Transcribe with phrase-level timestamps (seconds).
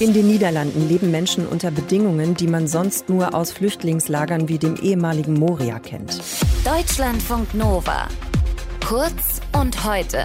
[0.00, 4.76] In den Niederlanden leben Menschen unter Bedingungen, die man sonst nur aus Flüchtlingslagern wie dem
[4.76, 6.18] ehemaligen Moria kennt.
[6.64, 8.08] Deutschlandfunk Nova.
[8.82, 10.24] Kurz und heute.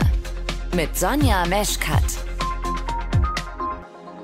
[0.74, 2.04] Mit Sonja Meschkat.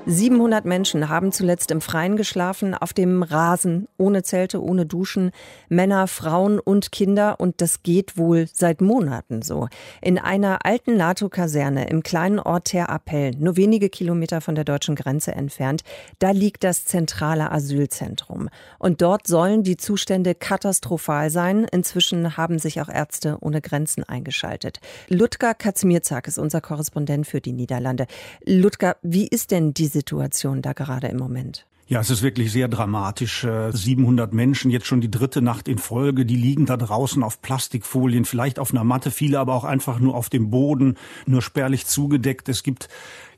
[0.04, 5.30] 700 Menschen haben zuletzt im Freien geschlafen, auf dem Rasen, ohne Zelte, ohne Duschen.
[5.68, 7.38] Männer, Frauen und Kinder.
[7.38, 9.68] Und das geht wohl seit Monaten so.
[10.00, 14.96] In einer alten NATO-Kaserne im kleinen Ort Ter Appel, nur wenige Kilometer von der deutschen
[14.96, 15.82] Grenze entfernt,
[16.18, 18.48] da liegt das zentrale Asylzentrum.
[18.80, 21.64] Und dort sollen die Zustände katastrophal sein.
[21.70, 24.80] Inzwischen haben sich auch Ärzte ohne Grenzen eingeschaltet.
[25.08, 28.06] Ludger Katzmierzak ist unser Korrespondent für die Niederlande.
[28.44, 31.66] Ludger, wie ist denn die Situation da gerade im Moment?
[31.92, 33.46] Ja, es ist wirklich sehr dramatisch.
[33.70, 37.42] 700 äh, Menschen, jetzt schon die dritte Nacht in Folge, die liegen da draußen auf
[37.42, 40.96] Plastikfolien, vielleicht auf einer Matte, viele aber auch einfach nur auf dem Boden,
[41.26, 42.48] nur spärlich zugedeckt.
[42.48, 42.88] Es gibt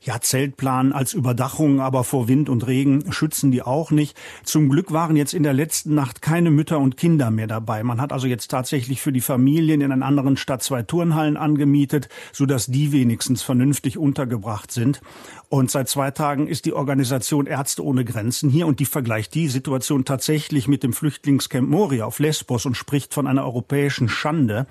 [0.05, 4.15] ja, Zeltplan als Überdachung, aber vor Wind und Regen schützen die auch nicht.
[4.43, 7.83] Zum Glück waren jetzt in der letzten Nacht keine Mütter und Kinder mehr dabei.
[7.83, 12.07] Man hat also jetzt tatsächlich für die Familien in einer anderen Stadt zwei Turnhallen angemietet,
[12.33, 15.01] sodass die wenigstens vernünftig untergebracht sind.
[15.49, 19.47] Und seit zwei Tagen ist die Organisation Ärzte ohne Grenzen hier und die vergleicht die
[19.47, 24.67] Situation tatsächlich mit dem Flüchtlingscamp Moria auf Lesbos und spricht von einer europäischen Schande.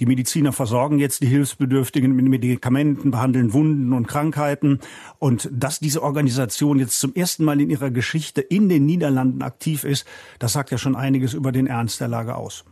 [0.00, 4.80] Die Mediziner versorgen jetzt die Hilfsbedürftigen mit Medikamenten, behandeln Wunden und Krankheiten.
[5.18, 9.84] Und dass diese Organisation jetzt zum ersten Mal in ihrer Geschichte in den Niederlanden aktiv
[9.84, 10.06] ist,
[10.38, 12.64] das sagt ja schon einiges über den Ernst der Lage aus.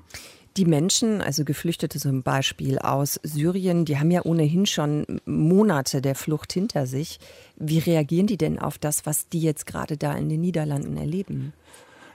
[0.56, 6.14] Die Menschen, also Geflüchtete zum Beispiel aus Syrien, die haben ja ohnehin schon Monate der
[6.14, 7.20] Flucht hinter sich.
[7.56, 11.52] Wie reagieren die denn auf das, was die jetzt gerade da in den Niederlanden erleben?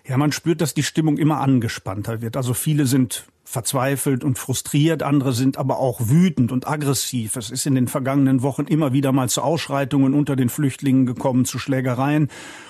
[0.07, 2.35] Ja, man spürt, dass die Stimmung immer angespannter wird.
[2.35, 7.35] Also viele sind verzweifelt und frustriert, andere sind aber auch wütend und aggressiv.
[7.35, 11.45] Es ist in den vergangenen Wochen immer wieder mal zu Ausschreitungen unter den Flüchtlingen gekommen,
[11.45, 12.29] zu Schlägereien.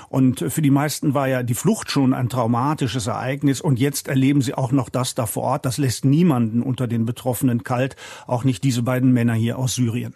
[0.09, 3.61] Und für die meisten war ja die Flucht schon ein traumatisches Ereignis.
[3.61, 5.65] Und jetzt erleben sie auch noch das da vor Ort.
[5.65, 7.95] Das lässt niemanden unter den Betroffenen kalt,
[8.27, 10.13] auch nicht diese beiden Männer hier aus Syrien.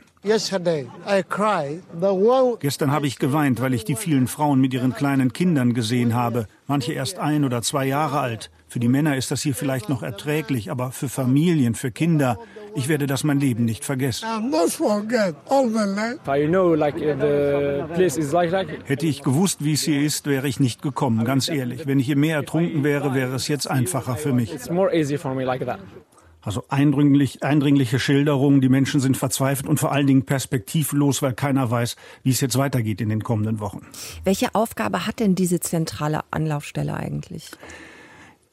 [2.59, 6.47] Gestern habe ich geweint, weil ich die vielen Frauen mit ihren kleinen Kindern gesehen habe,
[6.66, 8.50] manche erst ein oder zwei Jahre alt.
[8.68, 12.40] Für die Männer ist das hier vielleicht noch erträglich, aber für Familien, für Kinder,
[12.74, 14.25] ich werde das mein Leben nicht vergessen.
[18.84, 21.85] Hätte ich gewusst, wie es hier ist, wäre ich nicht gekommen, ganz ehrlich.
[21.85, 24.52] Wenn ich hier mehr ertrunken wäre, wäre es jetzt einfacher für mich.
[26.45, 31.72] Also eindringlich, eindringliche Schilderungen, die Menschen sind verzweifelt und vor allen Dingen perspektivlos, weil keiner
[31.72, 33.81] weiß, wie es jetzt weitergeht in den kommenden Wochen.
[34.23, 37.50] Welche Aufgabe hat denn diese zentrale Anlaufstelle eigentlich?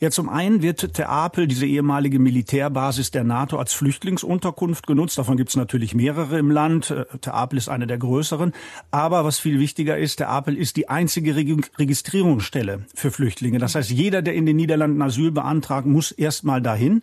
[0.03, 5.17] Ja, zum einen wird Teapel, diese ehemalige Militärbasis der NATO, als Flüchtlingsunterkunft genutzt.
[5.17, 6.93] Davon gibt es natürlich mehrere im Land.
[7.21, 8.53] Teapel ist eine der größeren.
[8.91, 13.61] Aber was viel wichtiger ist, Teapel ist die einzige Registrierungsstelle für Flüchtlinge.
[13.61, 17.03] Das heißt, jeder, der in den Niederlanden Asyl beantragt, muss erst mal dahin.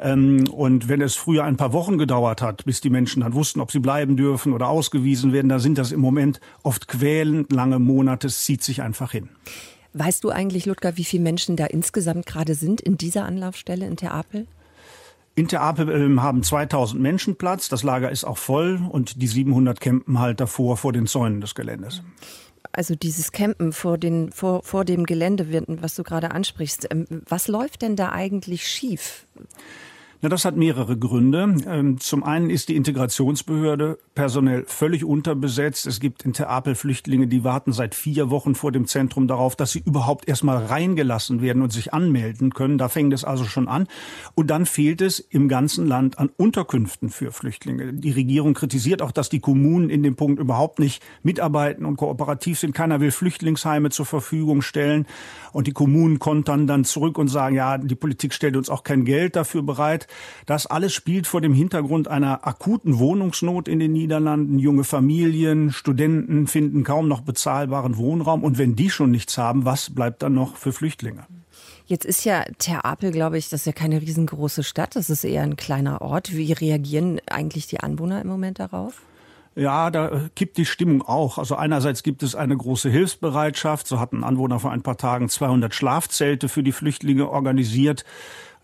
[0.00, 3.60] Ähm, und wenn es früher ein paar Wochen gedauert hat, bis die Menschen dann wussten,
[3.60, 7.78] ob sie bleiben dürfen oder ausgewiesen werden, da sind das im Moment oft quälend lange
[7.78, 8.26] Monate.
[8.26, 9.28] Es zieht sich einfach hin.
[9.92, 13.96] Weißt du eigentlich, Ludger, wie viele Menschen da insgesamt gerade sind in dieser Anlaufstelle in
[13.96, 14.46] Terapel?
[15.34, 17.68] In Terapel ähm, haben 2000 Menschen Platz.
[17.68, 21.54] Das Lager ist auch voll und die 700 campen halt davor vor den Zäunen des
[21.54, 22.02] Geländes.
[22.72, 25.46] Also dieses Campen vor, den, vor, vor dem Gelände,
[25.82, 29.26] was du gerade ansprichst, ähm, was läuft denn da eigentlich schief?
[30.22, 31.54] Na, das hat mehrere Gründe.
[31.66, 35.86] Ähm, zum einen ist die Integrationsbehörde personell völlig unterbesetzt.
[35.86, 39.70] Es gibt in Teapel Flüchtlinge, die warten seit vier Wochen vor dem Zentrum darauf, dass
[39.72, 42.76] sie überhaupt erstmal reingelassen werden und sich anmelden können.
[42.76, 43.88] Da fängt es also schon an.
[44.34, 47.94] Und dann fehlt es im ganzen Land an Unterkünften für Flüchtlinge.
[47.94, 52.58] Die Regierung kritisiert auch, dass die Kommunen in dem Punkt überhaupt nicht mitarbeiten und kooperativ
[52.58, 52.74] sind.
[52.74, 55.06] Keiner will Flüchtlingsheime zur Verfügung stellen.
[55.52, 59.06] Und die Kommunen kontern dann zurück und sagen, ja, die Politik stellt uns auch kein
[59.06, 60.08] Geld dafür bereit.
[60.46, 64.58] Das alles spielt vor dem Hintergrund einer akuten Wohnungsnot in den Niederlanden.
[64.58, 68.44] Junge Familien, Studenten finden kaum noch bezahlbaren Wohnraum.
[68.44, 71.26] Und wenn die schon nichts haben, was bleibt dann noch für Flüchtlinge?
[71.86, 75.24] Jetzt ist ja Ter Apel, glaube ich, das ist ja keine riesengroße Stadt, das ist
[75.24, 76.36] eher ein kleiner Ort.
[76.36, 79.02] Wie reagieren eigentlich die Anwohner im Moment darauf?
[79.56, 81.36] Ja, da kippt die Stimmung auch.
[81.36, 83.88] Also einerseits gibt es eine große Hilfsbereitschaft.
[83.88, 88.04] So hatten Anwohner vor ein paar Tagen 200 Schlafzelte für die Flüchtlinge organisiert.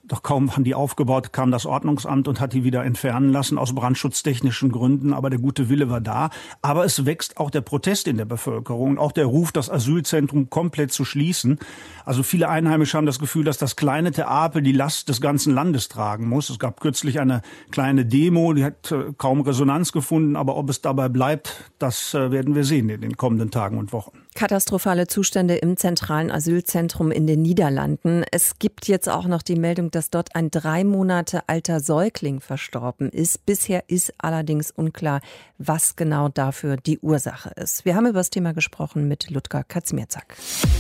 [0.09, 3.75] Doch kaum waren die aufgebaut, kam das Ordnungsamt und hat die wieder entfernen lassen aus
[3.75, 5.13] brandschutztechnischen Gründen.
[5.13, 6.31] Aber der gute Wille war da.
[6.63, 10.93] Aber es wächst auch der Protest in der Bevölkerung, auch der Ruf, das Asylzentrum komplett
[10.93, 11.59] zu schließen.
[12.05, 15.89] Also viele Einheimische haben das Gefühl, dass das kleine Theater die Last des ganzen Landes
[15.89, 16.51] tragen muss.
[16.51, 17.43] Es gab kürzlich eine
[17.73, 20.37] kleine Demo, die hat äh, kaum Resonanz gefunden.
[20.37, 23.93] Aber ob es dabei bleibt, das äh, werden wir sehen in den kommenden Tagen und
[23.93, 24.26] Wochen.
[24.37, 28.23] Katastrophale Zustände im zentralen Asylzentrum in den Niederlanden.
[28.31, 33.09] Es gibt jetzt auch noch die Meldung, dass dort ein drei Monate alter Säugling verstorben
[33.09, 33.47] ist.
[33.47, 35.23] Bisher ist allerdings unklar,
[35.57, 37.87] was genau dafür die Ursache ist.
[37.87, 40.37] Wir haben über das Thema gesprochen mit Ludger Katzmierzak.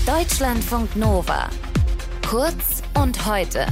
[0.07, 1.49] Deutschlandfunk Nova.
[2.29, 3.67] Kurz und heute.